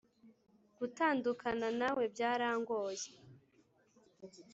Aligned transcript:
gutandukana 0.77 1.67
nawebyarangoye 1.79 3.07